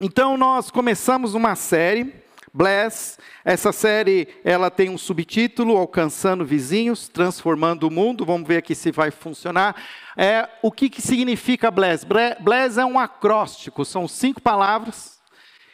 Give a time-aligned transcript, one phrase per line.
[0.00, 2.14] Então nós começamos uma série,
[2.54, 3.18] Bless.
[3.44, 8.24] Essa série ela tem um subtítulo, Alcançando Vizinhos, Transformando o Mundo.
[8.24, 9.74] Vamos ver aqui se vai funcionar.
[10.16, 12.06] É, o que, que significa Bless?
[12.40, 15.18] Bless é um acróstico, são cinco palavras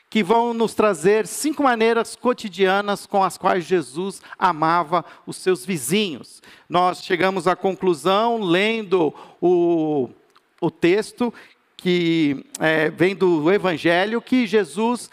[0.08, 6.40] que vão nos trazer cinco maneiras cotidianas com as quais Jesus amava os seus vizinhos.
[6.66, 10.08] Nós chegamos à conclusão, lendo o,
[10.62, 11.34] o texto,
[11.84, 15.10] que é, vem do Evangelho, que Jesus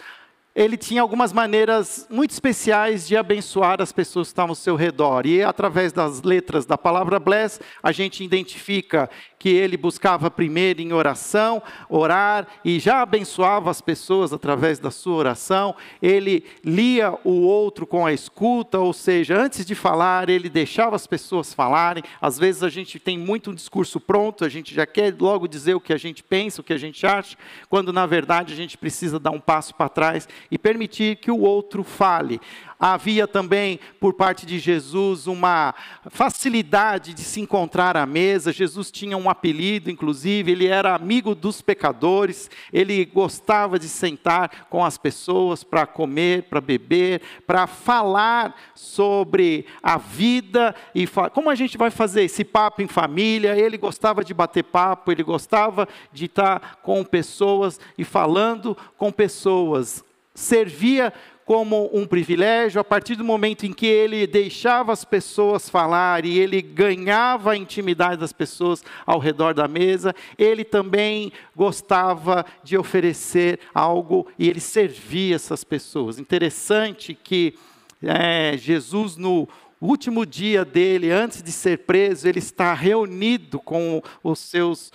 [0.55, 5.25] ele tinha algumas maneiras muito especiais de abençoar as pessoas que estavam ao seu redor.
[5.25, 9.09] E através das letras da palavra bless, a gente identifica
[9.41, 15.15] que ele buscava primeiro em oração, orar e já abençoava as pessoas através da sua
[15.15, 15.75] oração.
[15.99, 21.07] Ele lia o outro com a escuta, ou seja, antes de falar, ele deixava as
[21.07, 22.03] pessoas falarem.
[22.21, 25.73] Às vezes a gente tem muito um discurso pronto, a gente já quer logo dizer
[25.73, 27.35] o que a gente pensa, o que a gente acha,
[27.67, 31.39] quando na verdade a gente precisa dar um passo para trás e permitir que o
[31.39, 32.39] outro fale.
[32.83, 35.75] Havia também, por parte de Jesus, uma
[36.09, 38.51] facilidade de se encontrar à mesa.
[38.51, 44.83] Jesus tinha um apelido, inclusive, ele era amigo dos pecadores, ele gostava de sentar com
[44.83, 51.77] as pessoas para comer, para beber, para falar sobre a vida e como a gente
[51.77, 53.55] vai fazer esse papo em família.
[53.55, 60.03] Ele gostava de bater papo, ele gostava de estar com pessoas e falando com pessoas
[60.33, 61.13] servia
[61.51, 66.39] como um privilégio, a partir do momento em que ele deixava as pessoas falar e
[66.39, 73.59] ele ganhava a intimidade das pessoas ao redor da mesa, ele também gostava de oferecer
[73.73, 76.17] algo e ele servia essas pessoas.
[76.17, 77.55] Interessante que
[78.01, 79.45] é, Jesus, no
[79.81, 84.89] último dia dele, antes de ser preso, ele está reunido com os seus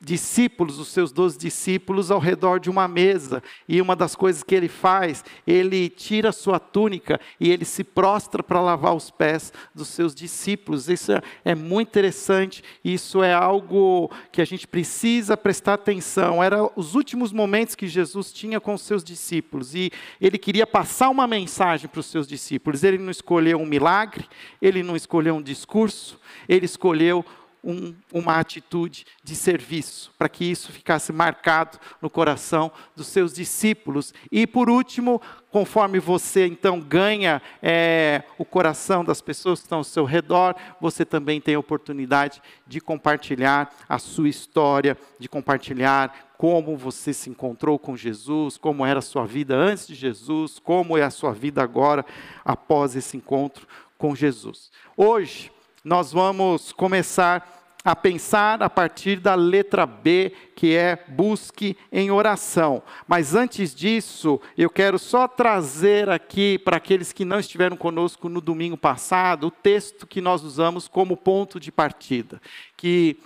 [0.00, 3.42] discípulos, os seus doze discípulos, ao redor de uma mesa.
[3.68, 8.42] E uma das coisas que ele faz, ele tira sua túnica e ele se prostra
[8.42, 10.88] para lavar os pés dos seus discípulos.
[10.88, 11.12] Isso
[11.44, 16.42] é, muito interessante, isso é algo que a gente precisa prestar atenção.
[16.42, 21.10] Eram os últimos momentos que Jesus tinha com os seus discípulos e ele queria passar
[21.10, 22.82] uma mensagem para os seus discípulos.
[22.82, 24.26] Ele não escolheu um milagre,
[24.62, 27.24] ele não escolheu um discurso, ele escolheu
[27.62, 34.14] um, uma atitude de serviço, para que isso ficasse marcado no coração dos seus discípulos.
[34.30, 39.84] E por último, conforme você então ganha é, o coração das pessoas que estão ao
[39.84, 46.74] seu redor, você também tem a oportunidade de compartilhar a sua história, de compartilhar como
[46.74, 51.02] você se encontrou com Jesus, como era a sua vida antes de Jesus, como é
[51.02, 52.02] a sua vida agora
[52.42, 53.68] após esse encontro
[53.98, 54.70] com Jesus.
[54.96, 55.52] Hoje,
[55.84, 62.82] nós vamos começar a pensar a partir da letra B, que é busque em oração.
[63.08, 68.40] Mas antes disso, eu quero só trazer aqui para aqueles que não estiveram conosco no
[68.40, 72.40] domingo passado, o texto que nós usamos como ponto de partida,
[72.76, 73.18] que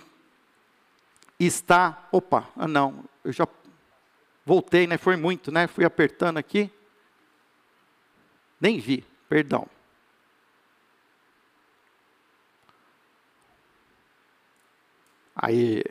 [1.37, 3.45] está, opa, ah não, eu já
[4.45, 4.97] voltei, né?
[4.97, 5.67] Foi muito, né?
[5.67, 6.71] Fui apertando aqui.
[8.61, 9.67] Nem vi, perdão.
[15.35, 15.83] Aí.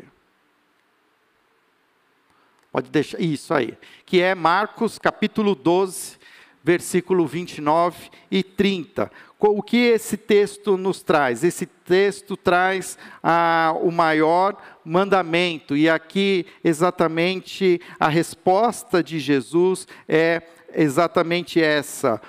[2.72, 3.20] Pode deixar.
[3.20, 3.76] Isso aí.
[4.06, 6.16] Que é Marcos capítulo 12,
[6.62, 9.10] versículo 29 e 30.
[9.38, 11.44] O que esse texto nos traz?
[11.44, 20.42] Esse texto traz ah, o maior mandamento, e aqui exatamente a resposta de Jesus é
[20.74, 22.20] exatamente essa: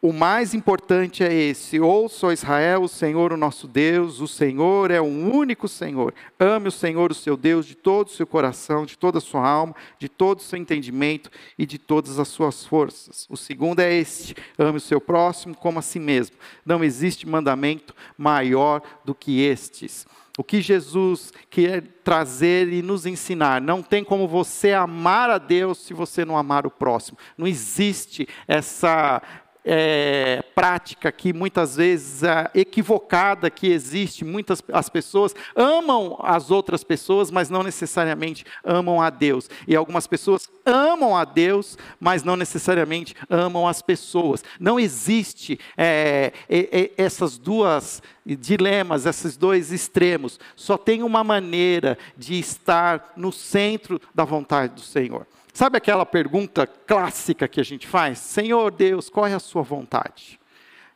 [0.00, 5.00] o mais importante é esse: ouça, Israel, o Senhor, o nosso Deus, o Senhor é
[5.00, 6.14] o único Senhor.
[6.38, 9.46] Ame o Senhor, o seu Deus, de todo o seu coração, de toda a sua
[9.46, 13.26] alma, de todo o seu entendimento e de todas as suas forças.
[13.28, 16.36] O segundo é este: ame o seu próximo como a si mesmo.
[16.64, 20.06] Não existe mandamento maior do que estes.
[20.38, 23.60] O que Jesus quer trazer e nos ensinar.
[23.60, 27.18] Não tem como você amar a Deus se você não amar o próximo.
[27.36, 29.20] Não existe essa
[29.64, 34.24] é, prática que muitas vezes é equivocada que existe.
[34.24, 39.48] Muitas as pessoas amam as outras pessoas, mas não necessariamente amam a Deus.
[39.66, 44.42] E algumas pessoas amam a Deus, mas não necessariamente amam as pessoas.
[44.58, 46.32] Não existe é,
[46.96, 50.38] essas duas dilemas, esses dois extremos.
[50.56, 55.26] Só tem uma maneira de estar no centro da vontade do Senhor.
[55.58, 58.20] Sabe aquela pergunta clássica que a gente faz?
[58.20, 60.38] Senhor Deus, qual é a sua vontade?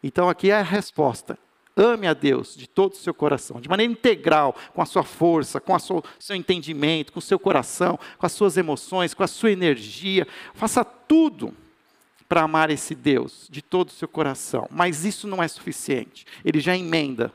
[0.00, 1.36] Então aqui é a resposta.
[1.76, 5.60] Ame a Deus de todo o seu coração, de maneira integral, com a sua força,
[5.60, 9.50] com o seu entendimento, com o seu coração, com as suas emoções, com a sua
[9.50, 10.28] energia.
[10.54, 11.52] Faça tudo
[12.28, 14.68] para amar esse Deus de todo o seu coração.
[14.70, 16.24] Mas isso não é suficiente.
[16.44, 17.34] Ele já emenda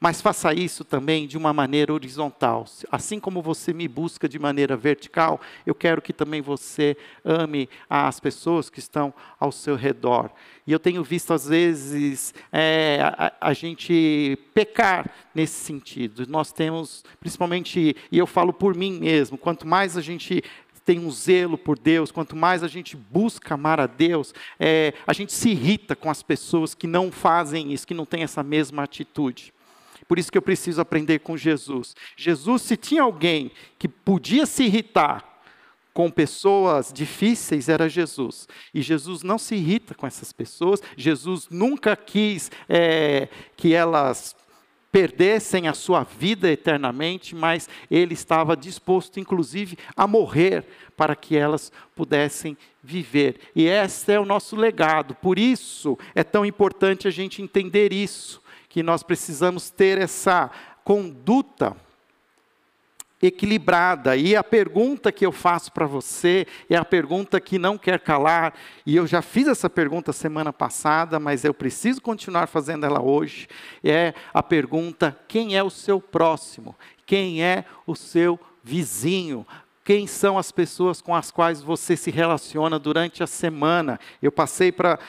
[0.00, 2.64] mas faça isso também de uma maneira horizontal.
[2.90, 8.18] Assim como você me busca de maneira vertical, eu quero que também você ame as
[8.18, 10.30] pessoas que estão ao seu redor.
[10.66, 16.26] E eu tenho visto, às vezes, é, a, a, gente pecar nesse sentido.
[16.26, 20.42] Nós temos, principalmente, e eu falo por mim mesmo, quanto mais a gente
[20.82, 25.12] tem um zelo por Deus, quanto mais a gente busca amar a Deus, é, a
[25.12, 28.82] gente se irrita com as pessoas que não fazem isso, que não têm essa mesma
[28.82, 29.52] atitude.
[30.10, 31.94] Por isso que eu preciso aprender com Jesus.
[32.16, 35.40] Jesus, se tinha alguém que podia se irritar
[35.94, 38.48] com pessoas difíceis, era Jesus.
[38.74, 40.82] E Jesus não se irrita com essas pessoas.
[40.96, 44.34] Jesus nunca quis é, que elas
[44.90, 50.64] perdessem a sua vida eternamente, mas ele estava disposto, inclusive, a morrer
[50.96, 53.38] para que elas pudessem viver.
[53.54, 55.14] E esse é o nosso legado.
[55.14, 60.48] Por isso é tão importante a gente entender isso que nós precisamos ter essa
[60.84, 61.76] conduta
[63.20, 64.16] equilibrada.
[64.16, 68.54] E a pergunta que eu faço para você é a pergunta que não quer calar,
[68.86, 73.48] e eu já fiz essa pergunta semana passada, mas eu preciso continuar fazendo ela hoje.
[73.84, 76.74] É a pergunta: quem é o seu próximo?
[77.04, 79.44] Quem é o seu vizinho?
[79.90, 83.98] Quem são as pessoas com as quais você se relaciona durante a semana?
[84.22, 85.00] Eu passei para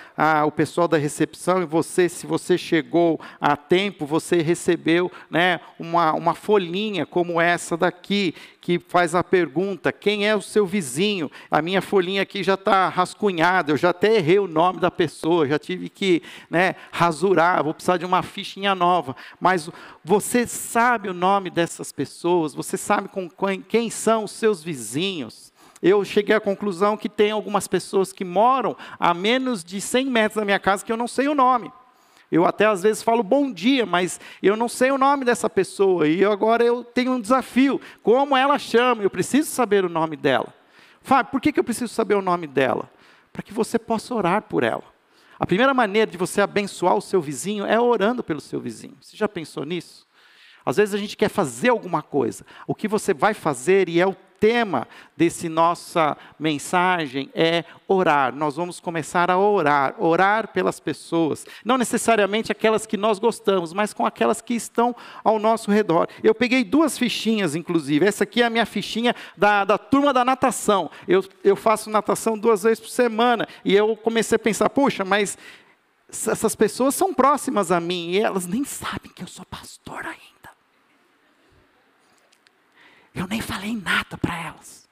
[0.43, 6.13] o pessoal da recepção e você, se você chegou a tempo, você recebeu né, uma,
[6.13, 8.33] uma folhinha como essa daqui,
[8.79, 11.29] que faz a pergunta: quem é o seu vizinho?
[11.49, 15.47] A minha folhinha aqui já está rascunhada, eu já até errei o nome da pessoa,
[15.47, 19.15] já tive que né, rasurar, vou precisar de uma fichinha nova.
[19.39, 19.69] Mas
[20.03, 23.29] você sabe o nome dessas pessoas, você sabe com
[23.67, 25.51] quem são os seus vizinhos.
[25.81, 30.35] Eu cheguei à conclusão que tem algumas pessoas que moram a menos de 100 metros
[30.35, 31.71] da minha casa que eu não sei o nome.
[32.31, 36.07] Eu até às vezes falo bom dia, mas eu não sei o nome dessa pessoa.
[36.07, 37.81] E agora eu tenho um desafio.
[38.01, 39.03] Como ela chama?
[39.03, 40.53] Eu preciso saber o nome dela.
[41.01, 42.89] Fábio, por que, que eu preciso saber o nome dela?
[43.33, 44.83] Para que você possa orar por ela.
[45.37, 48.95] A primeira maneira de você abençoar o seu vizinho é orando pelo seu vizinho.
[49.01, 50.07] Você já pensou nisso?
[50.65, 52.45] Às vezes a gente quer fazer alguma coisa.
[52.67, 58.35] O que você vai fazer, e é o tema desse nossa mensagem é orar.
[58.35, 63.93] Nós vamos começar a orar, orar pelas pessoas, não necessariamente aquelas que nós gostamos, mas
[63.93, 66.07] com aquelas que estão ao nosso redor.
[66.23, 68.03] Eu peguei duas fichinhas, inclusive.
[68.03, 70.89] Essa aqui é a minha fichinha da, da turma da natação.
[71.07, 75.37] Eu, eu faço natação duas vezes por semana e eu comecei a pensar, puxa, mas
[76.09, 80.40] essas pessoas são próximas a mim e elas nem sabem que eu sou pastor ainda.
[83.13, 84.87] Eu nem falei nada para elas.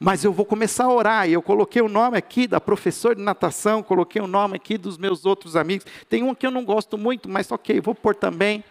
[0.00, 3.22] Mas eu vou começar a orar, e eu coloquei o nome aqui da professora de
[3.22, 5.86] natação, coloquei o nome aqui dos meus outros amigos.
[6.08, 8.62] Tem um que eu não gosto muito, mas ok, vou pôr também.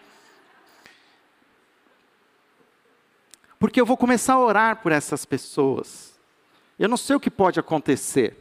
[3.60, 6.18] Porque eu vou começar a orar por essas pessoas.
[6.80, 8.38] Eu não sei o que pode acontecer.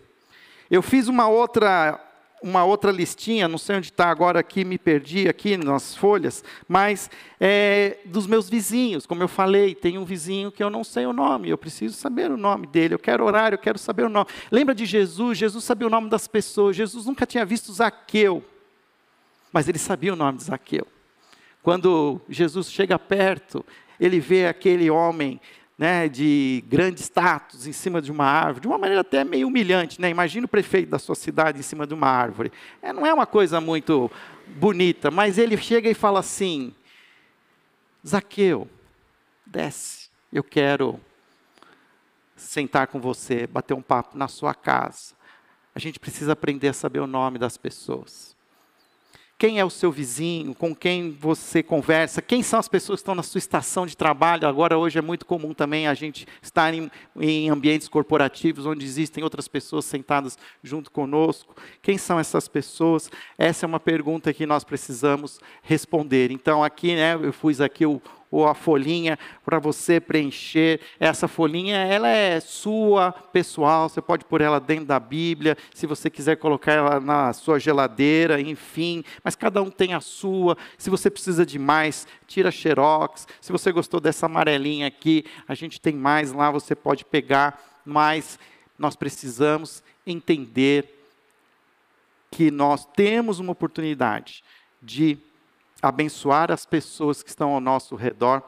[0.71, 2.01] Eu fiz uma outra
[2.43, 7.11] uma outra listinha, não sei onde está agora aqui, me perdi aqui nas folhas, mas
[7.41, 11.13] é, dos meus vizinhos, como eu falei, tem um vizinho que eu não sei o
[11.13, 14.27] nome, eu preciso saber o nome dele, eu quero orar, eu quero saber o nome.
[14.51, 15.39] Lembra de Jesus?
[15.39, 18.45] Jesus sabia o nome das pessoas, Jesus nunca tinha visto Zaqueu,
[19.53, 20.87] mas ele sabia o nome de Zaqueu.
[21.63, 23.65] Quando Jesus chega perto,
[23.99, 25.41] ele vê aquele homem
[25.79, 30.01] né, de grande status em cima de uma árvore, de uma maneira até meio humilhante.
[30.01, 30.09] Né?
[30.09, 32.51] Imagina o prefeito da sua cidade em cima de uma árvore.
[32.81, 34.11] É, não é uma coisa muito
[34.47, 36.75] bonita, mas ele chega e fala assim:
[38.07, 38.69] Zaqueu,
[39.45, 41.01] desce, eu quero
[42.35, 45.15] sentar com você, bater um papo na sua casa.
[45.75, 48.36] A gente precisa aprender a saber o nome das pessoas.
[49.39, 50.55] Quem é o seu vizinho?
[50.55, 52.23] Com quem você conversa?
[52.23, 54.49] Quem são as pessoas que estão na sua estação de trabalho?
[54.49, 56.91] Agora, hoje é muito comum também a gente estar em,
[57.21, 61.55] em ambientes corporativos onde existem outras pessoas sentadas junto conosco.
[61.83, 63.11] Quem são essas pessoas?
[63.37, 66.31] Essa é uma pergunta que nós precisamos responder.
[66.31, 70.81] Então, aqui, né, eu pus aqui o, ou a folhinha para você preencher.
[70.99, 76.11] Essa folhinha, ela é sua, pessoal, você pode pôr ela dentro da Bíblia, se você
[76.11, 80.57] quiser colocar ela na sua geladeira, enfim, mas cada um tem a sua.
[80.77, 83.27] Se você precisa de mais, tira xerox.
[83.41, 88.39] Se você gostou dessa amarelinha aqui, a gente tem mais lá, você pode pegar, mas
[88.79, 90.93] nós precisamos entender
[92.31, 94.43] que nós temos uma oportunidade
[94.83, 95.19] de
[95.89, 98.43] abençoar as pessoas que estão ao nosso redor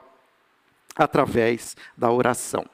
[0.96, 2.64] através da oração.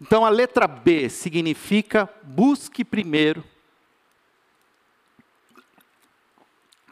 [0.00, 3.44] Então a letra B significa busque primeiro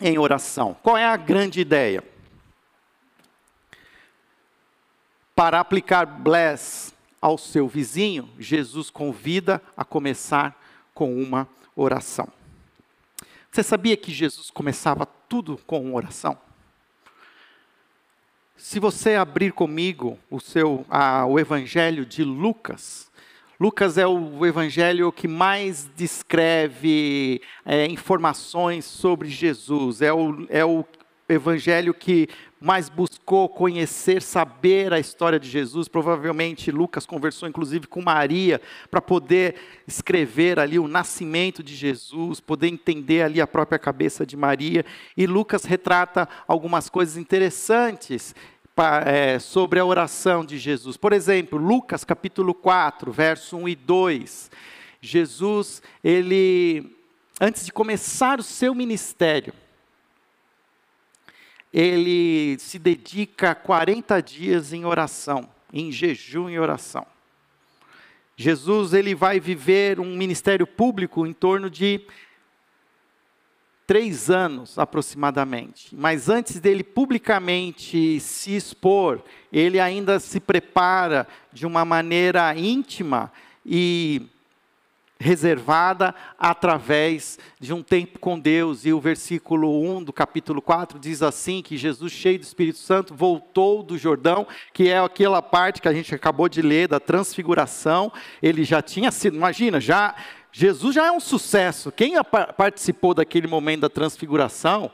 [0.00, 0.74] em oração.
[0.82, 2.04] Qual é a grande ideia?
[5.34, 10.60] Para aplicar bless ao seu vizinho, Jesus convida a começar
[10.92, 12.28] com uma oração.
[13.50, 16.38] Você sabia que Jesus começava tudo com uma oração?
[18.58, 23.08] Se você abrir comigo o seu a, o Evangelho de Lucas,
[23.58, 30.84] Lucas é o evangelho que mais descreve é, informações sobre Jesus, é o, é o
[31.28, 32.28] evangelho que
[32.60, 35.86] mais buscou conhecer, saber a história de Jesus.
[35.86, 39.54] Provavelmente Lucas conversou inclusive com Maria para poder
[39.86, 44.84] escrever ali o nascimento de Jesus, poder entender ali a própria cabeça de Maria.
[45.16, 48.34] E Lucas retrata algumas coisas interessantes
[49.04, 50.96] é, sobre a oração de Jesus.
[50.96, 54.50] Por exemplo, Lucas capítulo 4, verso 1 e 2.
[55.00, 56.96] Jesus, ele,
[57.40, 59.52] antes de começar o seu ministério,
[61.72, 67.06] ele se dedica 40 dias em oração, em jejum e oração.
[68.36, 72.00] Jesus ele vai viver um ministério público em torno de
[73.88, 75.96] três anos aproximadamente.
[75.96, 79.22] Mas antes dele publicamente se expor,
[79.52, 83.32] ele ainda se prepara de uma maneira íntima
[83.64, 84.28] e
[85.20, 88.86] reservada através de um tempo com Deus.
[88.86, 93.14] E o versículo 1 do capítulo 4 diz assim: que Jesus, cheio do Espírito Santo,
[93.14, 98.12] voltou do Jordão, que é aquela parte que a gente acabou de ler da transfiguração.
[98.42, 100.14] Ele já tinha sido, imagina, já
[100.52, 101.92] Jesus já é um sucesso.
[101.92, 102.14] Quem
[102.56, 104.90] participou daquele momento da transfiguração,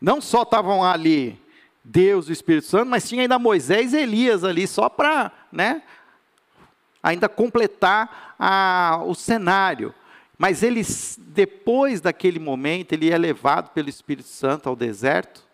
[0.00, 1.40] não só estavam ali
[1.84, 5.82] Deus e o Espírito Santo, mas tinha ainda Moisés e Elias ali, só para, né,
[7.02, 9.94] ainda completar a, o cenário.
[10.38, 10.82] Mas ele,
[11.18, 15.44] depois daquele momento, ele é levado pelo Espírito Santo ao deserto,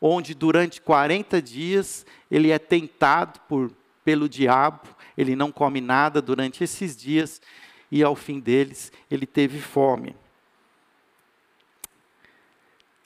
[0.00, 3.70] onde durante 40 dias ele é tentado por,
[4.04, 7.40] pelo diabo, ele não come nada durante esses dias,
[7.90, 10.16] e ao fim deles ele teve fome.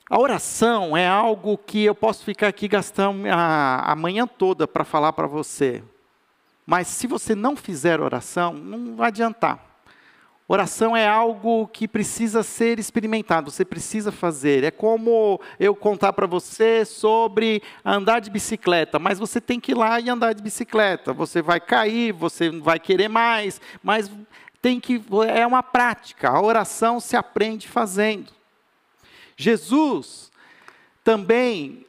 [0.08, 4.84] A oração é algo que eu posso ficar aqui gastando a, a manhã toda para
[4.84, 5.82] falar para você.
[6.66, 9.64] Mas se você não fizer oração, não vai adiantar.
[10.48, 14.62] Oração é algo que precisa ser experimentado, você precisa fazer.
[14.62, 19.74] É como eu contar para você sobre andar de bicicleta, mas você tem que ir
[19.74, 21.12] lá e andar de bicicleta.
[21.12, 24.10] Você vai cair, você vai querer mais, mas
[24.62, 26.30] tem que é uma prática.
[26.30, 28.32] A oração se aprende fazendo.
[29.36, 30.30] Jesus
[31.02, 31.85] também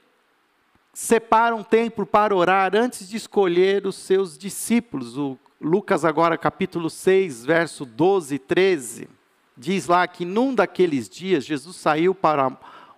[0.97, 5.15] separa um tempo para orar antes de escolher os seus discípulos.
[5.15, 9.07] O Lucas, agora, capítulo 6, verso 12 e 13,
[9.55, 12.51] diz lá que num daqueles dias Jesus saiu para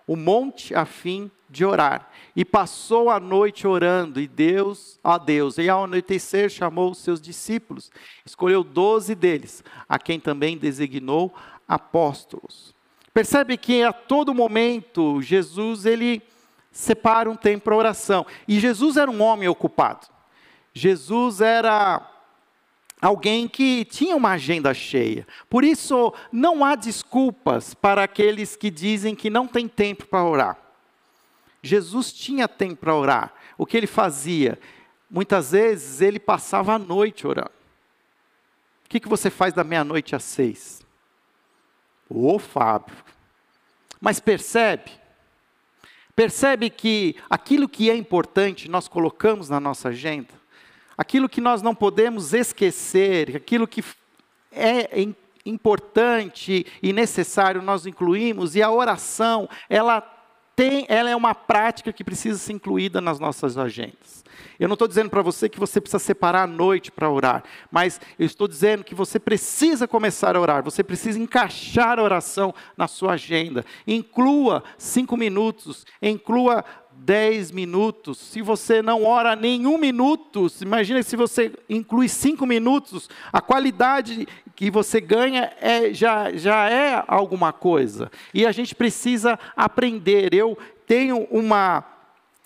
[0.06, 5.58] o monte a fim de orar e passou a noite orando e Deus a Deus
[5.58, 7.90] e ao anoitecer chamou os seus discípulos
[8.24, 11.34] escolheu doze deles a quem também designou
[11.68, 12.72] apóstolos
[13.12, 16.22] percebe que a todo momento Jesus ele
[16.70, 18.26] separa um tempo para oração.
[18.46, 20.06] E Jesus era um homem ocupado.
[20.72, 22.06] Jesus era
[23.00, 25.26] alguém que tinha uma agenda cheia.
[25.48, 30.58] Por isso, não há desculpas para aqueles que dizem que não tem tempo para orar.
[31.62, 33.34] Jesus tinha tempo para orar.
[33.58, 34.58] O que ele fazia?
[35.10, 37.50] Muitas vezes ele passava a noite orando.
[38.84, 40.82] O que, que você faz da meia-noite às seis?
[42.08, 42.96] Ô Fábio.
[44.00, 44.99] Mas percebe?
[46.14, 50.34] Percebe que aquilo que é importante nós colocamos na nossa agenda,
[50.96, 53.82] aquilo que nós não podemos esquecer, aquilo que
[54.52, 54.88] é
[55.46, 60.19] importante e necessário nós incluímos, e a oração, ela
[60.60, 64.22] tem, ela é uma prática que precisa ser incluída nas nossas agendas.
[64.58, 67.98] Eu não estou dizendo para você que você precisa separar a noite para orar, mas
[68.18, 72.86] eu estou dizendo que você precisa começar a orar, você precisa encaixar a oração na
[72.86, 73.64] sua agenda.
[73.86, 76.62] Inclua cinco minutos, inclua
[77.00, 78.18] dez minutos.
[78.18, 84.70] Se você não ora nenhum minuto, imagine se você inclui cinco minutos, a qualidade que
[84.70, 88.10] você ganha é, já, já é alguma coisa.
[88.34, 90.34] E a gente precisa aprender.
[90.34, 91.84] Eu tenho uma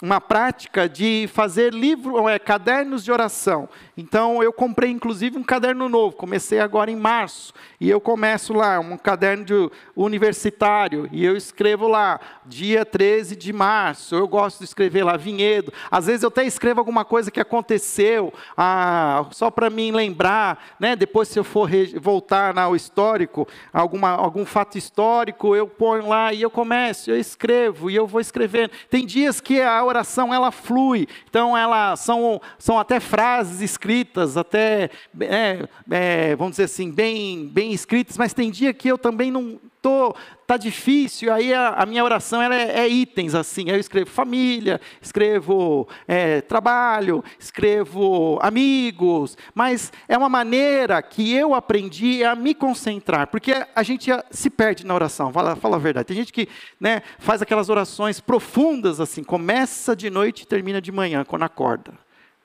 [0.02, 3.68] uma prática de fazer livro, é, cadernos de oração.
[3.96, 8.80] Então eu comprei inclusive um caderno novo, comecei agora em março, e eu começo lá,
[8.80, 14.64] um caderno de universitário, e eu escrevo lá, dia 13 de março, eu gosto de
[14.64, 15.72] escrever lá, vinhedo.
[15.90, 20.96] Às vezes eu até escrevo alguma coisa que aconteceu, ah, só para mim lembrar, né?
[20.96, 21.70] depois se eu for
[22.00, 27.88] voltar ao histórico, alguma, algum fato histórico, eu ponho lá e eu começo, eu escrevo,
[27.90, 28.72] e eu vou escrevendo.
[28.90, 34.90] Tem dias que a oração ela flui, então ela são, são até frases escritas, até,
[35.20, 39.60] é, é, vamos dizer assim, bem, bem escritas, mas tem dia que eu também não
[39.84, 44.10] tô tá difícil, aí a, a minha oração ela é, é, itens assim, eu escrevo
[44.10, 52.54] família, escrevo é, trabalho, escrevo amigos, mas é uma maneira que eu aprendi a me
[52.54, 56.48] concentrar, porque a gente se perde na oração, fala, fala a verdade, tem gente que
[56.80, 61.92] né, faz aquelas orações profundas assim, começa de noite e termina de manhã, quando acorda,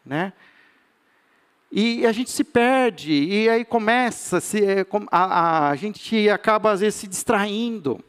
[0.05, 0.33] né?
[1.71, 6.79] E a gente se perde, e aí começa, se, é, a, a, gente acaba às
[6.79, 8.03] vezes se distraindo.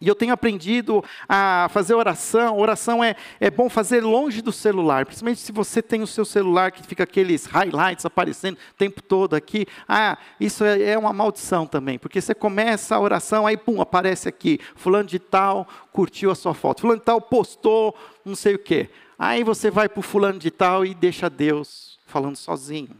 [0.00, 2.56] E eu tenho aprendido a fazer oração.
[2.56, 6.70] Oração é, é bom fazer longe do celular, principalmente se você tem o seu celular
[6.70, 9.66] que fica aqueles highlights aparecendo o tempo todo aqui.
[9.86, 14.28] Ah, isso é, é uma maldição também, porque você começa a oração, aí pum, aparece
[14.28, 17.94] aqui, fulano de tal curtiu a sua foto, fulano de tal postou
[18.24, 18.88] não sei o quê.
[19.18, 22.96] Aí você vai para o fulano de tal e deixa Deus falando sozinho.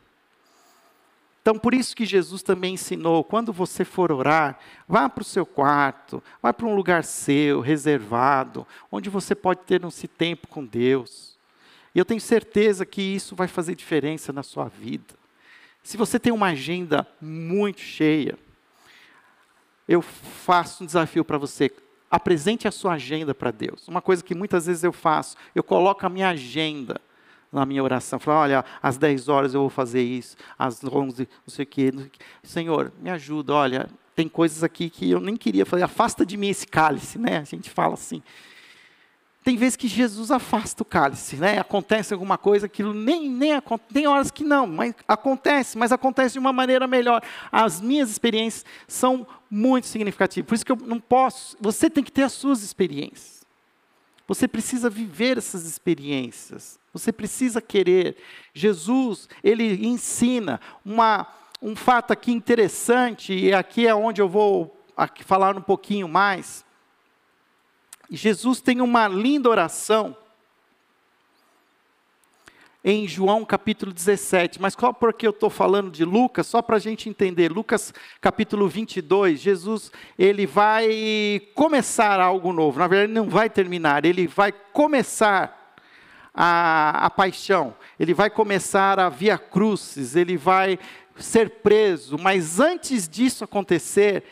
[1.43, 5.47] Então, por isso que Jesus também ensinou: quando você for orar, vá para o seu
[5.47, 11.38] quarto, vá para um lugar seu, reservado, onde você pode ter esse tempo com Deus.
[11.95, 15.14] E eu tenho certeza que isso vai fazer diferença na sua vida.
[15.83, 18.38] Se você tem uma agenda muito cheia,
[19.88, 21.71] eu faço um desafio para você.
[22.11, 23.88] Apresente a sua agenda para Deus.
[23.88, 27.00] Uma coisa que muitas vezes eu faço, eu coloco a minha agenda
[27.52, 28.19] na minha oração.
[28.19, 31.92] Falar, olha, às 10 horas eu vou fazer isso, às 11, não sei o quê.
[32.42, 35.83] Senhor, me ajuda, olha, tem coisas aqui que eu nem queria fazer.
[35.83, 37.38] Afasta de mim esse cálice, né?
[37.38, 38.23] A gente fala assim.
[39.42, 41.59] Tem vezes que Jesus afasta o cálice, né?
[41.59, 43.52] Acontece alguma coisa, aquilo nem, nem
[43.90, 47.23] tem horas que não, mas acontece, mas acontece de uma maneira melhor.
[47.50, 50.47] As minhas experiências são muito significativas.
[50.47, 53.41] Por isso que eu não posso, você tem que ter as suas experiências.
[54.28, 56.79] Você precisa viver essas experiências.
[56.93, 58.17] Você precisa querer.
[58.53, 61.26] Jesus, ele ensina uma,
[61.63, 64.76] um fato aqui interessante, e aqui é onde eu vou
[65.25, 66.65] falar um pouquinho mais.
[68.11, 70.17] Jesus tem uma linda oração
[72.85, 74.61] em João capítulo 17.
[74.61, 76.47] Mas qual porque eu estou falando de Lucas?
[76.47, 77.50] Só para a gente entender.
[77.53, 82.79] Lucas capítulo 22, Jesus ele vai começar algo novo.
[82.79, 85.60] Na verdade, não vai terminar, ele vai começar
[86.34, 90.78] a, a paixão, ele vai começar a via crucis, ele vai
[91.16, 94.25] ser preso, mas antes disso acontecer,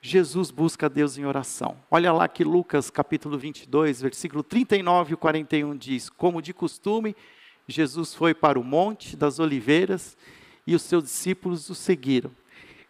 [0.00, 1.76] Jesus busca Deus em oração.
[1.90, 7.14] Olha lá que Lucas capítulo 22, versículo 39 e 41 diz: Como de costume,
[7.68, 10.16] Jesus foi para o Monte das Oliveiras
[10.66, 12.32] e os seus discípulos o seguiram.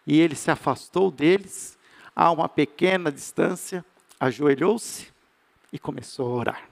[0.06, 1.78] E ele se afastou deles
[2.16, 3.84] a uma pequena distância,
[4.18, 5.08] ajoelhou-se
[5.70, 6.71] e começou a orar.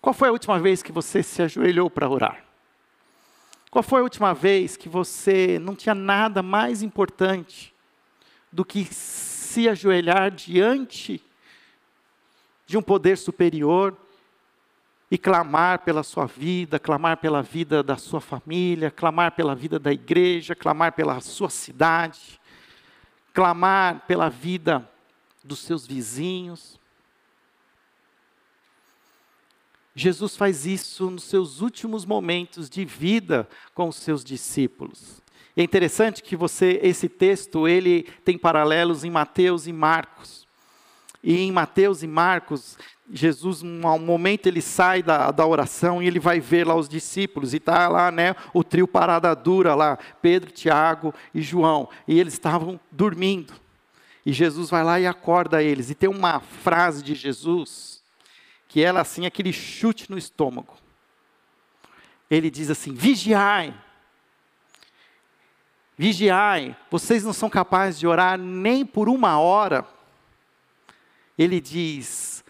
[0.00, 2.44] Qual foi a última vez que você se ajoelhou para orar?
[3.70, 7.74] Qual foi a última vez que você não tinha nada mais importante
[8.50, 11.22] do que se ajoelhar diante
[12.66, 13.96] de um poder superior
[15.10, 19.92] e clamar pela sua vida, clamar pela vida da sua família, clamar pela vida da
[19.92, 22.40] igreja, clamar pela sua cidade,
[23.32, 24.88] clamar pela vida
[25.42, 26.77] dos seus vizinhos?
[29.98, 35.20] Jesus faz isso nos seus últimos momentos de vida com os seus discípulos.
[35.56, 40.46] É interessante que você esse texto ele tem paralelos em Mateus e Marcos.
[41.20, 42.78] E em Mateus e Marcos,
[43.12, 47.52] Jesus, um momento ele sai da, da oração e ele vai ver lá os discípulos,
[47.52, 52.34] e está lá né, o trio parada dura lá, Pedro, Tiago e João, e eles
[52.34, 53.52] estavam dormindo.
[54.24, 55.90] E Jesus vai lá e acorda eles.
[55.90, 57.97] E tem uma frase de Jesus
[58.68, 60.76] que ela assim aquele chute no estômago.
[62.30, 63.74] Ele diz assim: vigiai,
[65.96, 69.86] vigiai, vocês não são capazes de orar nem por uma hora.
[71.38, 72.44] Ele diz: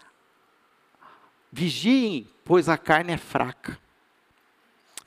[1.49, 3.79] vigiem, pois a carne é fraca.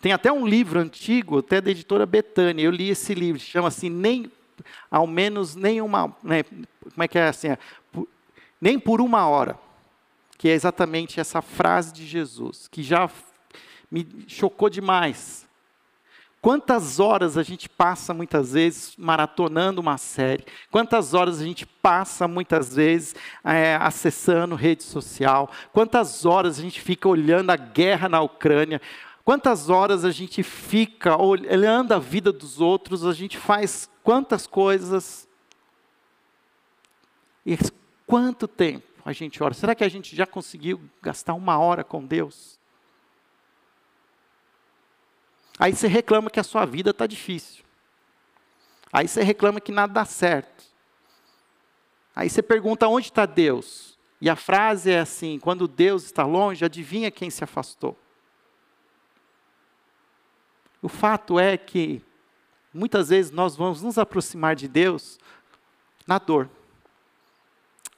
[0.00, 3.88] Tem até um livro antigo, até da editora Betânia, eu li esse livro, chama assim,
[3.88, 4.32] nem,
[4.90, 7.58] ao menos nem uma, né, como é que é assim, é,
[8.60, 9.56] nem por uma hora
[10.42, 13.08] que é exatamente essa frase de Jesus, que já
[13.88, 15.46] me chocou demais.
[16.40, 20.44] Quantas horas a gente passa muitas vezes maratonando uma série?
[20.68, 25.48] Quantas horas a gente passa muitas vezes é, acessando rede social?
[25.72, 28.82] Quantas horas a gente fica olhando a guerra na Ucrânia?
[29.24, 33.06] Quantas horas a gente fica olhando a vida dos outros?
[33.06, 35.28] A gente faz quantas coisas?
[37.46, 37.56] E
[38.08, 39.54] quanto tempo a gente ora?
[39.54, 42.58] Será que a gente já conseguiu gastar uma hora com Deus?
[45.58, 47.64] Aí você reclama que a sua vida está difícil.
[48.92, 50.64] Aí você reclama que nada dá certo.
[52.14, 53.98] Aí você pergunta onde está Deus?
[54.20, 57.98] E a frase é assim: quando Deus está longe, adivinha quem se afastou?
[60.80, 62.02] O fato é que
[62.72, 65.18] muitas vezes nós vamos nos aproximar de Deus
[66.06, 66.50] na dor.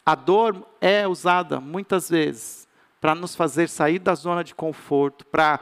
[0.05, 2.69] A dor é usada muitas vezes
[3.01, 5.61] para nos fazer sair da zona de conforto, para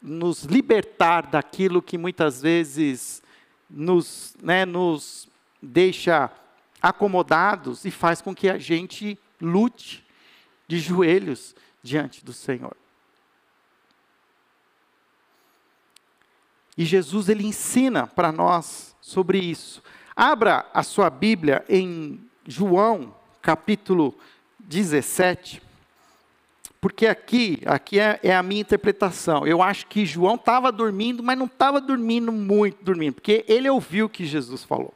[0.00, 3.22] nos libertar daquilo que muitas vezes
[3.68, 5.28] nos, né, nos
[5.62, 6.30] deixa
[6.80, 10.04] acomodados e faz com que a gente lute
[10.68, 12.76] de joelhos diante do Senhor.
[16.76, 19.82] E Jesus ele ensina para nós sobre isso.
[20.16, 24.14] Abra a sua Bíblia em João, capítulo
[24.58, 25.62] 17.
[26.80, 29.46] Porque aqui, aqui é, é, a minha interpretação.
[29.46, 34.06] Eu acho que João estava dormindo, mas não estava dormindo muito, dormindo, porque ele ouviu
[34.06, 34.92] o que Jesus falou.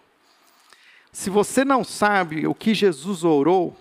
[1.11, 3.75] Se você não sabe o que Jesus orou,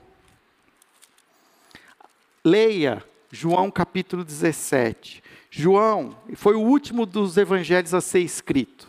[2.44, 5.22] leia João capítulo 17.
[5.52, 8.88] João foi o último dos evangelhos a ser escrito.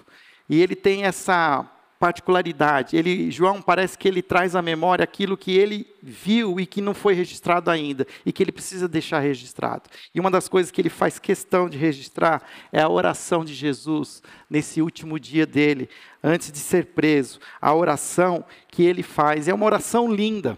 [0.48, 2.96] E ele tem essa particularidade.
[2.96, 6.94] Ele, João parece que ele traz à memória aquilo que ele viu e que não
[6.94, 9.90] foi registrado ainda e que ele precisa deixar registrado.
[10.14, 14.22] E uma das coisas que ele faz questão de registrar é a oração de Jesus
[14.48, 15.88] nesse último dia dele,
[16.22, 17.40] antes de ser preso.
[17.60, 20.56] A oração que ele faz é uma oração linda.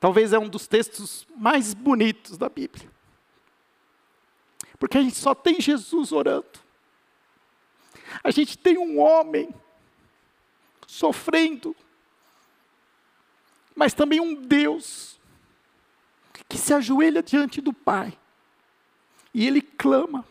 [0.00, 2.90] Talvez é um dos textos mais bonitos da Bíblia.
[4.78, 6.62] Porque a gente só tem Jesus orando.
[8.24, 9.54] A gente tem um homem
[10.92, 11.74] sofrendo,
[13.74, 15.18] mas também um Deus
[16.46, 18.18] que se ajoelha diante do Pai
[19.32, 20.22] e ele clama.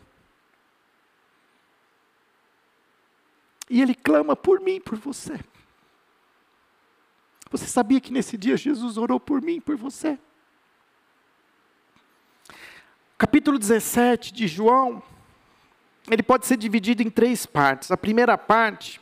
[3.68, 5.40] E ele clama por mim, por você.
[7.50, 10.16] Você sabia que nesse dia Jesus orou por mim, por você?
[13.18, 15.02] Capítulo 17 de João,
[16.08, 17.90] ele pode ser dividido em três partes.
[17.90, 19.01] A primeira parte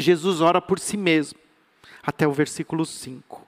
[0.00, 1.38] Jesus ora por si mesmo,
[2.02, 3.46] até o versículo 5.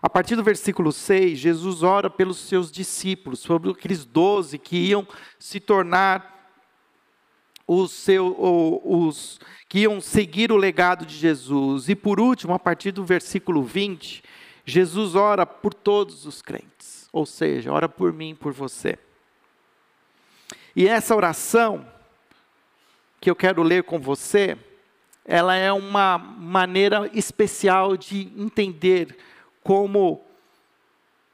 [0.00, 5.06] A partir do versículo 6, Jesus ora pelos seus discípulos, sobre aqueles doze que iam
[5.38, 6.36] se tornar
[7.66, 8.34] os, seu,
[8.84, 11.88] os que iam seguir o legado de Jesus.
[11.88, 14.22] E por último, a partir do versículo 20,
[14.64, 18.98] Jesus ora por todos os crentes, ou seja, ora por mim, por você.
[20.76, 21.86] E essa oração
[23.20, 24.56] que eu quero ler com você,
[25.30, 29.14] ela é uma maneira especial de entender
[29.62, 30.24] como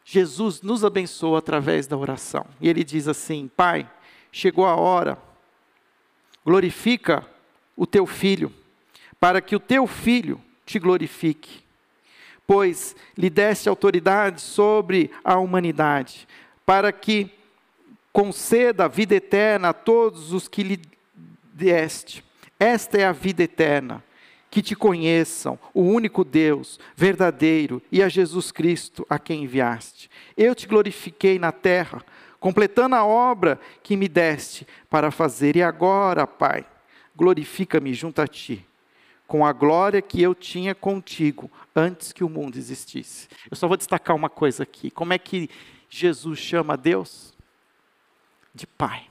[0.05, 2.45] Jesus nos abençoa através da oração.
[2.61, 3.89] E ele diz assim: Pai,
[4.33, 5.17] chegou a hora,
[6.45, 7.25] glorifica
[7.77, 8.53] o teu filho,
[9.21, 11.63] para que o teu filho te glorifique,
[12.45, 16.27] pois lhe deste autoridade sobre a humanidade,
[16.67, 17.31] para que
[18.13, 20.81] conceda a vida eterna a todos os que lhe
[21.53, 22.24] deste.
[22.59, 24.03] Esta é a vida eterna,
[24.51, 30.09] que te conheçam, o único Deus, verdadeiro, e a Jesus Cristo, a quem enviaste.
[30.37, 32.05] Eu te glorifiquei na terra,
[32.39, 35.57] completando a obra que me deste para fazer.
[35.57, 36.65] E agora, Pai,
[37.17, 38.65] glorifica-me junto a ti,
[39.27, 43.29] com a glória que eu tinha contigo antes que o mundo existisse.
[43.51, 45.51] Eu só vou destacar uma coisa aqui: como é que
[45.89, 47.35] Jesus chama Deus?
[48.55, 49.09] De Pai.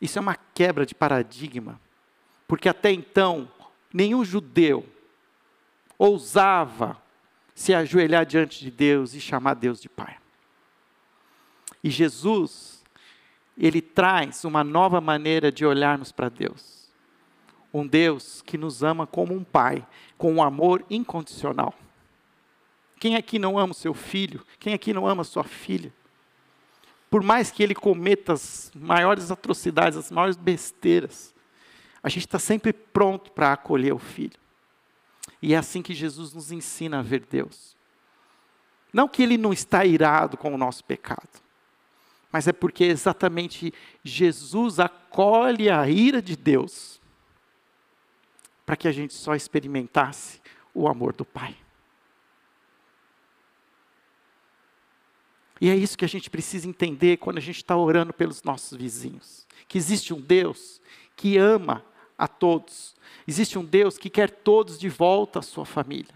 [0.00, 1.80] Isso é uma quebra de paradigma.
[2.48, 3.48] Porque até então,
[3.92, 4.84] nenhum judeu
[5.98, 7.00] ousava
[7.54, 10.16] se ajoelhar diante de Deus e chamar Deus de Pai.
[11.84, 12.82] E Jesus,
[13.56, 16.88] ele traz uma nova maneira de olharmos para Deus.
[17.72, 21.74] Um Deus que nos ama como um pai, com um amor incondicional.
[22.98, 24.44] Quem aqui não ama o seu filho?
[24.58, 25.92] Quem aqui não ama a sua filha?
[27.10, 31.34] Por mais que ele cometa as maiores atrocidades, as maiores besteiras,
[32.02, 34.38] a gente está sempre pronto para acolher o filho.
[35.40, 37.76] E é assim que Jesus nos ensina a ver Deus.
[38.92, 41.40] Não que ele não está irado com o nosso pecado,
[42.32, 47.00] mas é porque exatamente Jesus acolhe a ira de Deus
[48.64, 50.40] para que a gente só experimentasse
[50.74, 51.56] o amor do Pai.
[55.60, 58.76] E é isso que a gente precisa entender quando a gente está orando pelos nossos
[58.76, 60.80] vizinhos: que existe um Deus
[61.18, 61.84] que ama
[62.16, 62.94] a todos,
[63.26, 66.14] existe um Deus que quer todos de volta à sua família.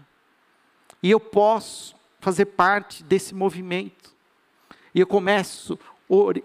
[1.03, 4.13] E eu posso fazer parte desse movimento.
[4.95, 5.77] E eu começo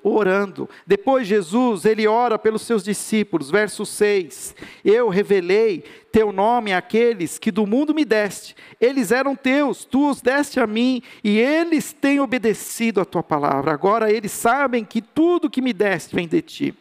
[0.03, 0.69] orando.
[0.87, 4.57] Depois Jesus, ele ora pelos seus discípulos, verso 6.
[4.85, 8.57] Eu revelei teu nome àqueles que do mundo me deste.
[8.81, 13.73] Eles eram teus, tu os deste a mim, e eles têm obedecido a tua palavra.
[13.73, 16.75] Agora eles sabem que tudo que me deste vem de ti,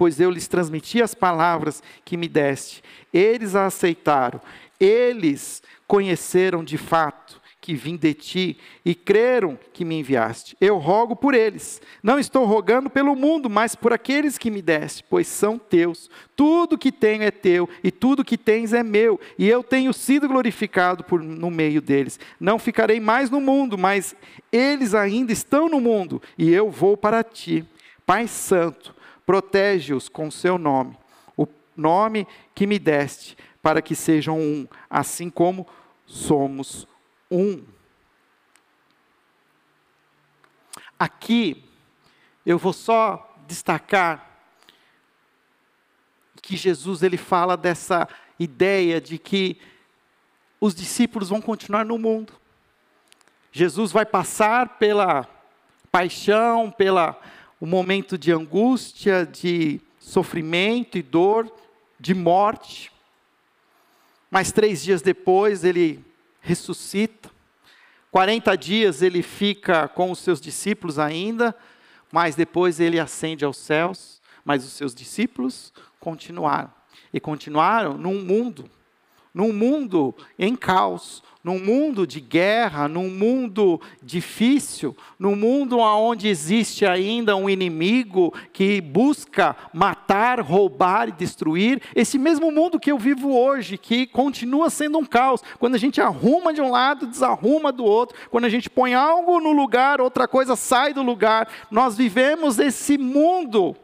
[0.00, 2.82] pois eu lhes transmiti as palavras que me deste.
[3.12, 4.40] Eles a aceitaram.
[4.80, 10.56] Eles conheceram de fato que vim de ti e creram que me enviaste.
[10.58, 11.82] Eu rogo por eles.
[12.02, 16.08] Não estou rogando pelo mundo, mas por aqueles que me deste, pois são teus.
[16.34, 20.26] Tudo que tenho é teu e tudo que tens é meu, e eu tenho sido
[20.26, 22.18] glorificado por, no meio deles.
[22.40, 24.16] Não ficarei mais no mundo, mas
[24.50, 27.66] eles ainda estão no mundo, e eu vou para ti.
[28.06, 28.98] Pai Santo,
[29.30, 30.98] protege-os com seu nome,
[31.36, 35.68] o nome que me deste, para que sejam um, assim como
[36.04, 36.84] somos
[37.30, 37.64] um.
[40.98, 41.64] Aqui,
[42.44, 44.28] eu vou só destacar
[46.42, 49.60] que Jesus ele fala dessa ideia de que
[50.60, 52.32] os discípulos vão continuar no mundo.
[53.52, 55.24] Jesus vai passar pela
[55.92, 57.16] paixão, pela
[57.60, 61.52] o momento de angústia, de sofrimento e dor,
[61.98, 62.90] de morte.
[64.30, 66.02] Mas três dias depois ele
[66.40, 67.30] ressuscita.
[68.10, 71.54] 40 dias ele fica com os seus discípulos ainda,
[72.10, 74.20] mas depois ele ascende aos céus.
[74.42, 76.72] Mas os seus discípulos continuaram.
[77.12, 78.70] E continuaram num mundo,
[79.32, 86.84] num mundo em caos, num mundo de guerra, num mundo difícil, num mundo onde existe
[86.84, 93.34] ainda um inimigo que busca matar, roubar e destruir, esse mesmo mundo que eu vivo
[93.34, 95.42] hoje, que continua sendo um caos.
[95.58, 99.40] Quando a gente arruma de um lado, desarruma do outro, quando a gente põe algo
[99.40, 103.74] no lugar, outra coisa sai do lugar, nós vivemos esse mundo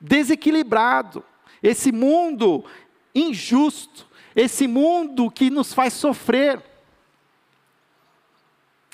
[0.00, 1.24] desequilibrado,
[1.62, 2.64] esse mundo
[3.14, 6.62] injusto esse mundo que nos faz sofrer.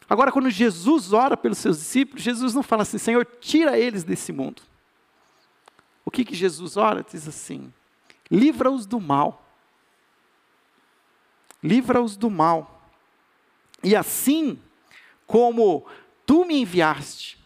[0.09, 4.33] Agora, quando Jesus ora pelos seus discípulos, Jesus não fala assim, Senhor, tira eles desse
[4.33, 4.63] mundo.
[6.09, 7.05] O que, que Jesus ora?
[7.05, 7.71] Diz assim:
[8.31, 9.47] livra-os do mal.
[11.63, 12.89] Livra-os do mal.
[13.85, 14.59] E assim
[15.27, 15.87] como
[16.25, 17.39] tu me enviaste,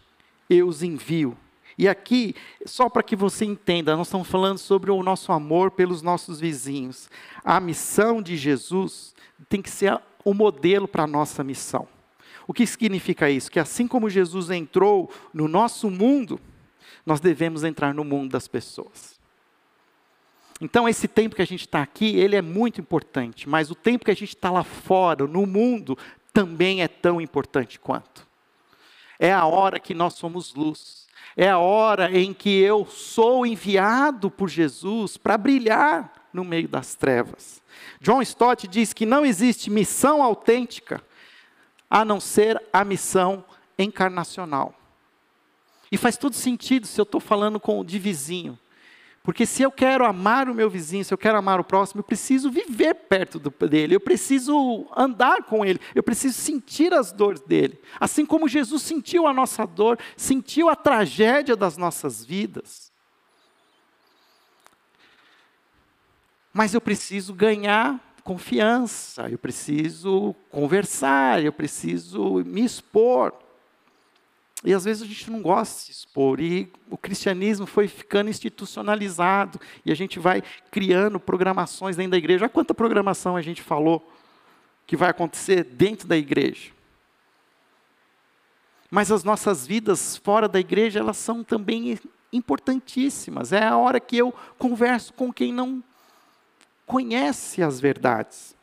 [0.48, 1.37] eu os envio.
[1.83, 6.01] E aqui, só para que você entenda, nós estamos falando sobre o nosso amor pelos
[6.01, 7.11] nossos vizinhos.
[7.45, 9.12] A missão de Jesus
[9.49, 11.88] tem que ser o modelo para a nossa missão.
[12.47, 13.51] O que significa isso?
[13.51, 16.38] Que assim como Jesus entrou no nosso mundo,
[17.05, 19.18] nós devemos entrar no mundo das pessoas.
[20.61, 24.05] Então, esse tempo que a gente está aqui, ele é muito importante, mas o tempo
[24.05, 25.99] que a gente está lá fora, no mundo,
[26.33, 28.25] também é tão importante quanto.
[29.18, 31.02] É a hora que nós somos luz
[31.37, 36.95] é a hora em que eu sou enviado por Jesus para brilhar no meio das
[36.95, 37.62] trevas.
[38.01, 41.03] John Stott diz que não existe missão autêntica
[41.88, 43.45] a não ser a missão
[43.79, 44.75] encarnacional.
[45.90, 48.59] E faz todo sentido se eu estou falando com de vizinho.
[49.22, 52.04] Porque se eu quero amar o meu vizinho, se eu quero amar o próximo, eu
[52.04, 57.40] preciso viver perto do, dele, eu preciso andar com ele, eu preciso sentir as dores
[57.40, 57.80] dele.
[58.00, 62.90] Assim como Jesus sentiu a nossa dor, sentiu a tragédia das nossas vidas.
[66.52, 73.32] Mas eu preciso ganhar confiança, eu preciso conversar, eu preciso me expor.
[74.64, 76.40] E às vezes a gente não gosta de se expor.
[76.40, 79.61] E o cristianismo foi ficando institucionalizado.
[79.85, 82.44] E a gente vai criando programações dentro da igreja.
[82.44, 84.09] Olha quanta programação a gente falou
[84.87, 86.70] que vai acontecer dentro da igreja.
[88.90, 91.98] Mas as nossas vidas fora da igreja, elas são também
[92.33, 93.53] importantíssimas.
[93.53, 95.83] É a hora que eu converso com quem não
[96.87, 98.55] conhece as verdades.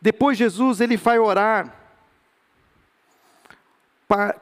[0.00, 1.77] Depois Jesus ele vai orar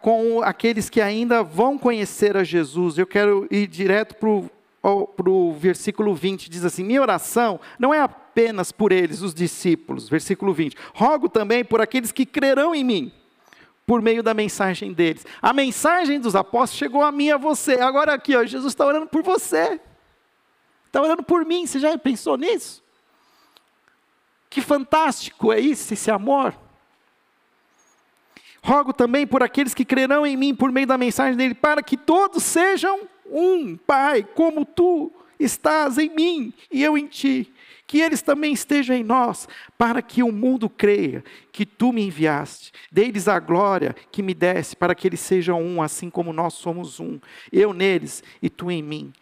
[0.01, 2.99] com aqueles que ainda vão conhecer a Jesus.
[2.99, 8.71] Eu quero ir direto para o versículo 20, diz assim: Minha oração não é apenas
[8.71, 10.09] por eles, os discípulos.
[10.09, 10.77] Versículo 20.
[10.95, 13.13] Rogo também por aqueles que crerão em mim,
[13.85, 15.27] por meio da mensagem deles.
[15.43, 17.81] A mensagem dos apóstolos chegou a mim a você.
[17.81, 19.81] Agora aqui, ó, Jesus está orando por você.
[20.87, 21.67] Está orando por mim.
[21.67, 22.85] Você já pensou nisso?
[24.49, 26.55] Que fantástico é isso, esse amor.
[28.67, 31.97] Rogo também por aqueles que crerão em mim por meio da mensagem dele, para que
[31.97, 37.55] todos sejam um, Pai, como tu estás em mim e eu em ti.
[37.87, 39.49] Que eles também estejam em nós,
[39.79, 42.73] para que o mundo creia que tu me enviaste.
[42.91, 46.99] Dê-lhes a glória que me desse, para que eles sejam um, assim como nós somos
[46.99, 47.21] um.
[47.53, 49.13] Eu neles e tu em mim.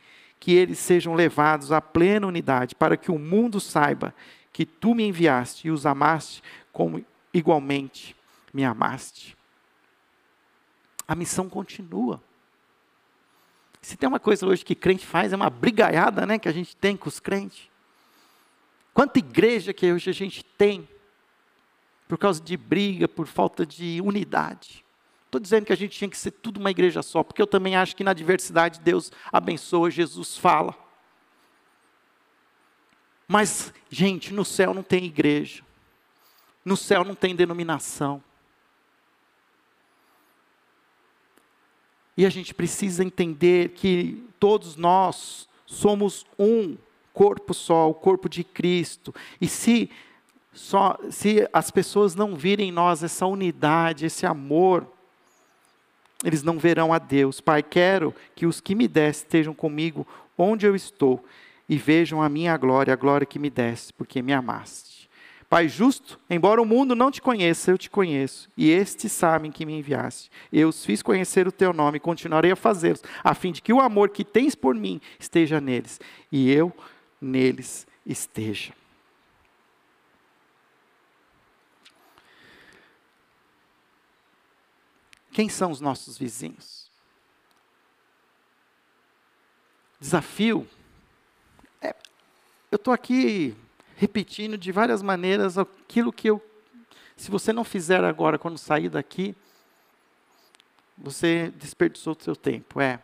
[0.40, 4.14] Que eles sejam levados à plena unidade, para que o mundo saiba
[4.54, 7.04] que tu me enviaste e os amaste como
[7.34, 8.16] igualmente
[8.54, 9.36] me amaste.
[11.06, 12.22] A missão continua.
[13.82, 16.74] Se tem uma coisa hoje que crente faz, é uma brigaiada né, que a gente
[16.76, 17.68] tem com os crentes.
[18.94, 20.88] Quanta igreja que hoje a gente tem,
[22.08, 24.84] por causa de briga, por falta de unidade.
[25.26, 27.74] Estou dizendo que a gente tinha que ser tudo uma igreja só, porque eu também
[27.74, 30.74] acho que na diversidade Deus abençoa, Jesus fala.
[33.26, 35.64] Mas, gente, no céu não tem igreja,
[36.64, 38.22] no céu não tem denominação.
[42.16, 46.76] E a gente precisa entender que todos nós somos um
[47.12, 49.14] corpo só, o corpo de Cristo.
[49.40, 49.90] E se
[50.52, 54.86] só se as pessoas não virem em nós essa unidade, esse amor,
[56.24, 57.40] eles não verão a Deus.
[57.40, 60.06] Pai, quero que os que me deste estejam comigo
[60.38, 61.24] onde eu estou
[61.68, 64.93] e vejam a minha glória, a glória que me deste, porque me amaste.
[65.54, 69.64] Pai justo, embora o mundo não te conheça, eu te conheço, e estes sabem que
[69.64, 70.28] me enviaste.
[70.52, 73.72] Eu os fiz conhecer o teu nome e continuarei a fazê-los, a fim de que
[73.72, 76.00] o amor que tens por mim esteja neles,
[76.32, 76.76] e eu
[77.20, 78.72] neles esteja.
[85.30, 86.90] Quem são os nossos vizinhos?
[90.00, 90.66] Desafio.
[91.80, 91.94] É,
[92.72, 93.54] eu estou aqui
[93.96, 96.42] repetindo de várias maneiras aquilo que eu.
[97.16, 99.34] Se você não fizer agora, quando sair daqui,
[100.96, 102.80] você desperdiçou o seu tempo.
[102.80, 103.00] É.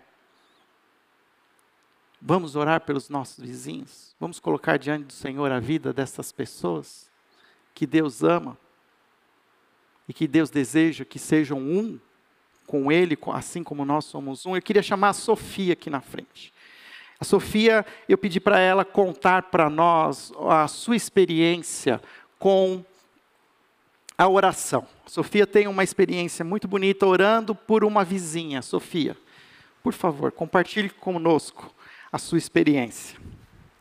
[2.21, 4.15] Vamos orar pelos nossos vizinhos.
[4.19, 7.11] Vamos colocar diante do Senhor a vida dessas pessoas
[7.75, 8.59] que Deus ama
[10.09, 11.99] e que Deus deseja que sejam um
[12.67, 14.55] com Ele, assim como nós somos um.
[14.55, 16.53] Eu queria chamar a Sofia aqui na frente.
[17.21, 22.01] A Sofia, eu pedi para ela contar para nós a sua experiência
[22.39, 22.83] com
[24.17, 24.87] a oração.
[25.05, 28.63] A Sofia tem uma experiência muito bonita orando por uma vizinha.
[28.63, 29.15] Sofia,
[29.83, 31.71] por favor, compartilhe conosco
[32.11, 33.19] a sua experiência.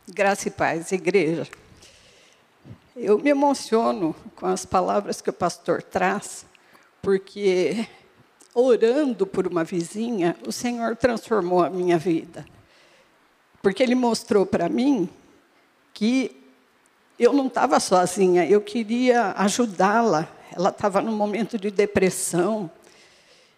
[0.06, 1.48] Graça e paz, igreja.
[2.94, 6.44] Eu me emociono com as palavras que o pastor traz,
[7.00, 7.88] porque
[8.52, 12.44] orando por uma vizinha, o Senhor transformou a minha vida
[13.62, 15.08] porque ele mostrou para mim
[15.92, 16.36] que
[17.18, 20.26] eu não estava sozinha, eu queria ajudá-la.
[20.56, 22.70] Ela estava num momento de depressão.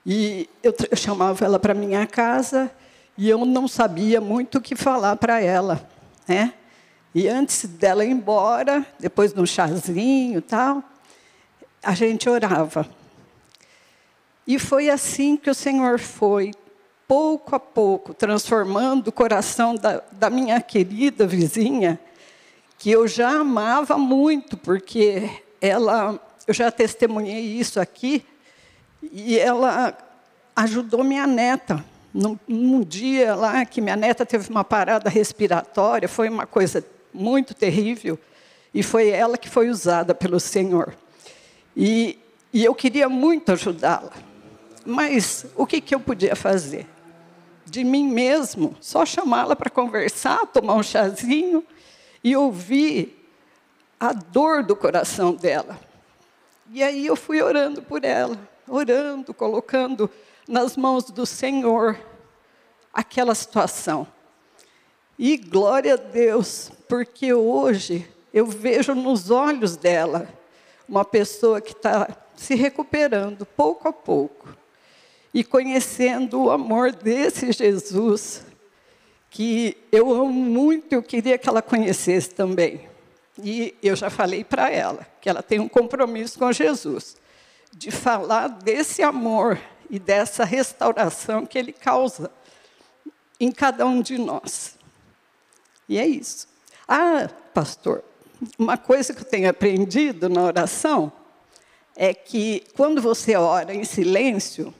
[0.04, 2.70] E eu, eu chamava ela para minha casa
[3.16, 5.88] e eu não sabia muito o que falar para ela.
[6.26, 6.54] Né?
[7.14, 10.82] E antes dela ir embora, depois de um chazinho tal,
[11.82, 12.88] a gente orava.
[14.44, 16.50] E foi assim que o Senhor foi
[17.12, 22.00] pouco a pouco, transformando o coração da, da minha querida vizinha,
[22.78, 25.28] que eu já amava muito, porque
[25.60, 28.24] ela, eu já testemunhei isso aqui,
[29.02, 29.94] e ela
[30.56, 31.84] ajudou minha neta.
[32.14, 37.52] Num, num, dia lá que minha neta teve uma parada respiratória, foi uma coisa muito
[37.52, 38.18] terrível,
[38.72, 40.96] e foi ela que foi usada pelo Senhor.
[41.76, 42.18] E,
[42.54, 44.12] e eu queria muito ajudá-la,
[44.86, 46.86] mas o que, que eu podia fazer?
[47.64, 51.64] De mim mesmo, só chamá-la para conversar, tomar um chazinho
[52.22, 53.28] e ouvir
[53.98, 55.78] a dor do coração dela.
[56.70, 60.10] E aí eu fui orando por ela, orando, colocando
[60.48, 61.98] nas mãos do Senhor
[62.92, 64.06] aquela situação.
[65.18, 70.28] E glória a Deus, porque hoje eu vejo nos olhos dela
[70.88, 74.61] uma pessoa que está se recuperando pouco a pouco
[75.34, 78.42] e conhecendo o amor desse Jesus,
[79.30, 82.88] que eu amo muito, eu queria que ela conhecesse também.
[83.42, 87.16] E eu já falei para ela que ela tem um compromisso com Jesus,
[87.72, 89.58] de falar desse amor
[89.88, 92.30] e dessa restauração que ele causa
[93.40, 94.76] em cada um de nós.
[95.88, 96.46] E é isso.
[96.86, 98.04] Ah, pastor,
[98.58, 101.10] uma coisa que eu tenho aprendido na oração
[101.96, 104.74] é que quando você ora em silêncio,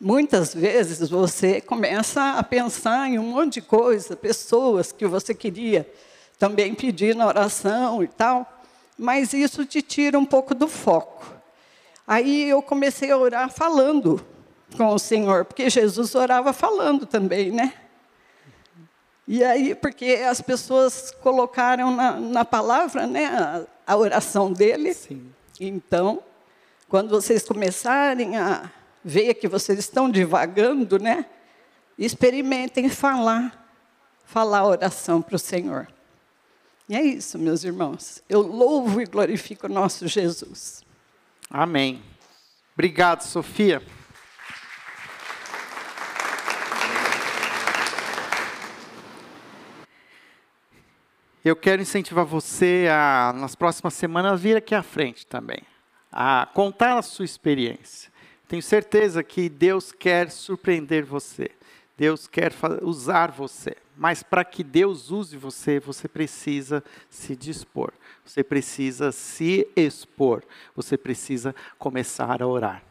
[0.00, 5.90] muitas vezes você começa a pensar em um monte de coisa, pessoas que você queria
[6.38, 8.62] também pedir na oração e tal,
[8.98, 11.24] mas isso te tira um pouco do foco.
[12.06, 14.24] Aí eu comecei a orar falando
[14.76, 17.72] com o Senhor, porque Jesus orava falando também, né?
[19.26, 24.92] E aí, porque as pessoas colocaram na, na palavra, né, a, a oração dele.
[24.92, 25.32] Sim.
[25.58, 26.22] Então,
[26.90, 28.70] quando vocês começarem a
[29.04, 31.26] ver que vocês estão divagando, né,
[31.98, 33.68] experimentem falar,
[34.24, 35.86] falar a oração para o Senhor.
[36.88, 38.22] E é isso, meus irmãos.
[38.28, 40.82] Eu louvo e glorifico o nosso Jesus.
[41.50, 42.02] Amém.
[42.74, 43.82] Obrigado, Sofia.
[51.44, 55.60] Eu quero incentivar você a, nas próximas semanas, vir aqui à frente também,
[56.10, 58.10] a contar a sua experiência.
[58.48, 61.50] Tenho certeza que Deus quer surpreender você.
[61.96, 63.76] Deus quer usar você.
[63.96, 67.92] Mas para que Deus use você, você precisa se dispor.
[68.24, 70.42] Você precisa se expor.
[70.74, 72.82] Você precisa começar a orar.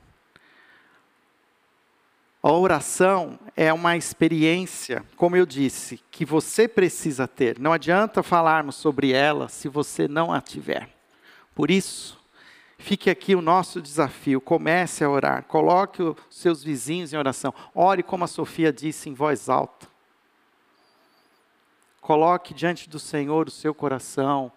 [2.41, 7.57] A oração é uma experiência, como eu disse, que você precisa ter.
[7.57, 10.89] Não adianta falarmos sobre ela se você não a tiver.
[11.55, 12.21] Por isso,
[12.84, 14.41] fique aqui o nosso desafio.
[14.41, 15.43] Comece a orar.
[15.45, 17.53] Coloque os seus vizinhos em oração.
[17.73, 19.88] Ore, como a Sofia disse, em voz alta.
[22.01, 24.51] Coloque diante do Senhor o seu coração.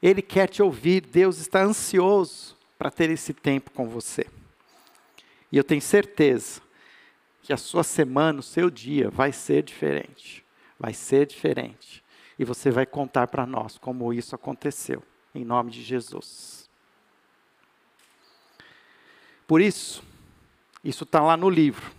[0.00, 1.00] Ele quer te ouvir.
[1.00, 4.24] Deus está ansioso para ter esse tempo com você.
[5.50, 6.60] E eu tenho certeza
[7.42, 10.44] que a sua semana, o seu dia vai ser diferente.
[10.78, 12.04] Vai ser diferente.
[12.38, 15.02] E você vai contar para nós como isso aconteceu,
[15.34, 16.65] em nome de Jesus.
[19.46, 20.02] Por isso,
[20.82, 21.92] isso está lá no livro.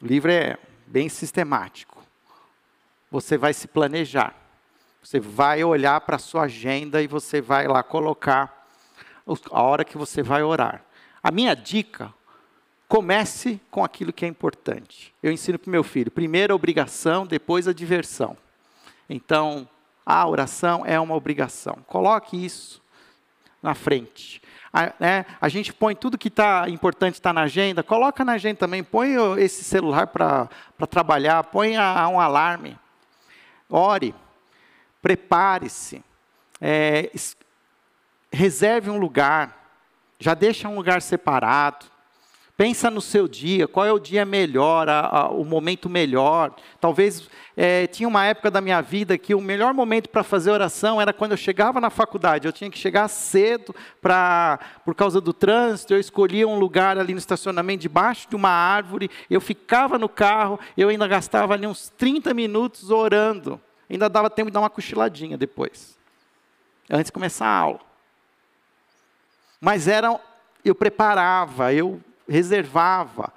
[0.00, 2.02] O livro é bem sistemático.
[3.10, 4.34] Você vai se planejar.
[5.02, 8.66] Você vai olhar para a sua agenda e você vai lá colocar
[9.50, 10.84] a hora que você vai orar.
[11.22, 12.12] A minha dica,
[12.88, 15.14] comece com aquilo que é importante.
[15.22, 18.36] Eu ensino para o meu filho, primeiro a obrigação, depois a diversão.
[19.08, 19.68] Então,
[20.04, 21.78] a oração é uma obrigação.
[21.86, 22.82] Coloque isso
[23.62, 24.40] na frente.
[24.76, 28.56] A, né, a gente põe tudo que está importante está na agenda, coloca na agenda
[28.56, 30.48] também, põe esse celular para
[30.90, 32.76] trabalhar, põe a, a um alarme.
[33.70, 34.12] Ore,
[35.00, 36.02] prepare-se,
[36.60, 37.08] é,
[38.32, 39.64] reserve um lugar,
[40.18, 41.86] já deixa um lugar separado.
[42.56, 46.54] Pensa no seu dia, qual é o dia melhor, a, a, o momento melhor.
[46.80, 51.00] Talvez é, tinha uma época da minha vida que o melhor momento para fazer oração
[51.00, 52.46] era quando eu chegava na faculdade.
[52.46, 55.94] Eu tinha que chegar cedo para, por causa do trânsito.
[55.94, 59.10] Eu escolhia um lugar ali no estacionamento, debaixo de uma árvore.
[59.28, 63.60] Eu ficava no carro, eu ainda gastava ali uns 30 minutos orando.
[63.90, 65.98] Ainda dava tempo de dar uma cochiladinha depois,
[66.88, 67.80] antes de começar a aula.
[69.60, 70.20] Mas era,
[70.64, 73.32] eu preparava, eu reservava.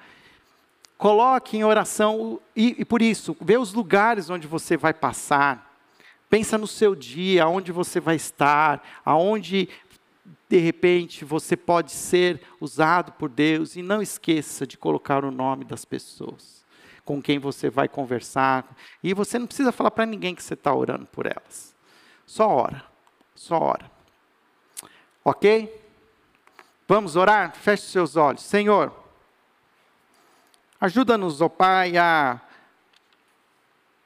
[0.97, 5.75] Coloque em oração, e, e por isso, vê os lugares onde você vai passar.
[6.29, 9.69] Pensa no seu dia, aonde você vai estar, aonde
[10.49, 15.65] de repente você pode ser usado por Deus e não esqueça de colocar o nome
[15.65, 16.65] das pessoas
[17.07, 18.65] com quem você vai conversar.
[19.01, 21.73] E você não precisa falar para ninguém que você está orando por elas.
[22.25, 22.83] Só ora,
[23.33, 23.89] só ora.
[25.23, 25.86] Ok?
[26.89, 27.53] Vamos orar?
[27.53, 28.43] Feche seus olhos.
[28.43, 28.93] Senhor,
[30.79, 32.39] ajuda-nos, ó Pai, a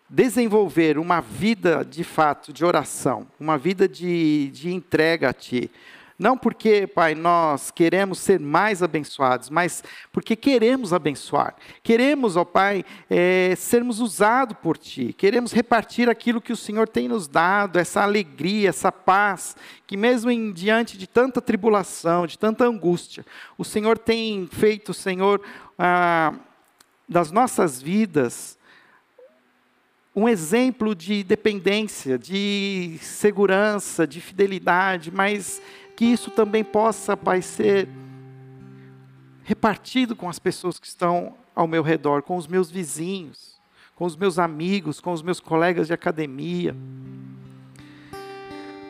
[0.10, 5.70] desenvolver uma vida de fato de oração, uma vida de, de entrega a Ti,
[6.22, 11.56] não porque, Pai, nós queremos ser mais abençoados, mas porque queremos abençoar.
[11.82, 15.14] Queremos, ó Pai, é, sermos usados por Ti.
[15.18, 19.56] Queremos repartir aquilo que o Senhor tem nos dado, essa alegria, essa paz,
[19.88, 23.26] que mesmo em diante de tanta tribulação, de tanta angústia,
[23.58, 25.42] o Senhor tem feito, Senhor,
[25.76, 26.36] ah,
[27.10, 28.60] das nossas vidas,
[30.16, 35.62] um exemplo de dependência, de segurança, de fidelidade, mas
[36.02, 37.88] que isso também possa, Pai, ser
[39.44, 43.62] repartido com as pessoas que estão ao meu redor, com os meus vizinhos,
[43.96, 46.76] com os meus amigos, com os meus colegas de academia,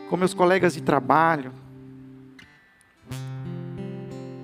[0.09, 1.51] com meus colegas de trabalho.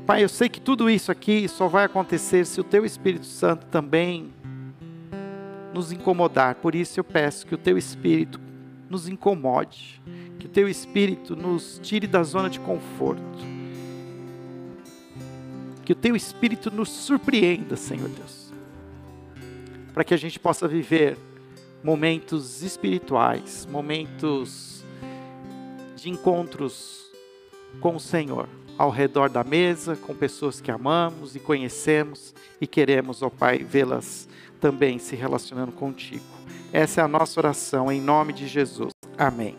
[0.05, 3.65] Pai, eu sei que tudo isso aqui só vai acontecer se o Teu Espírito Santo
[3.67, 4.33] também
[5.73, 6.55] nos incomodar.
[6.55, 8.41] Por isso eu peço que o Teu Espírito
[8.89, 10.01] nos incomode,
[10.39, 13.39] que o teu espírito nos tire da zona de conforto.
[15.83, 18.51] Que o teu espírito nos surpreenda, Senhor Deus.
[19.93, 21.17] Para que a gente possa viver
[21.83, 24.83] momentos espirituais, momentos
[25.95, 27.11] de encontros
[27.79, 33.23] com o Senhor, ao redor da mesa, com pessoas que amamos e conhecemos e queremos,
[33.23, 34.29] ó Pai, vê-las
[34.59, 36.23] também se relacionando contigo.
[36.73, 38.91] Essa é a nossa oração em nome de Jesus.
[39.17, 39.55] Amém.